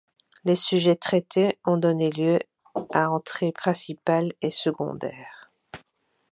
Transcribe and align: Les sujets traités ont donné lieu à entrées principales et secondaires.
Les 0.45 0.55
sujets 0.55 0.95
traités 0.95 1.59
ont 1.63 1.77
donné 1.77 2.09
lieu 2.09 2.39
à 2.91 3.11
entrées 3.11 3.51
principales 3.51 4.33
et 4.41 4.49
secondaires. 4.49 5.51